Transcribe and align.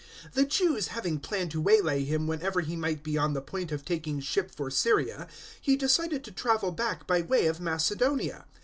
020:003 0.29 0.31
The 0.33 0.45
Jews 0.45 0.87
having 0.87 1.19
planned 1.19 1.51
to 1.51 1.61
waylay 1.61 2.03
him 2.03 2.25
whenever 2.25 2.61
he 2.61 2.75
might 2.75 3.03
be 3.03 3.19
on 3.19 3.33
the 3.33 3.39
point 3.41 3.71
of 3.71 3.85
taking 3.85 4.19
ship 4.19 4.49
for 4.49 4.71
Syria, 4.71 5.27
he 5.61 5.75
decided 5.75 6.23
to 6.23 6.31
travel 6.31 6.71
back 6.71 7.05
by 7.05 7.21
way 7.21 7.45
of 7.45 7.59
Macedonia. 7.61 8.45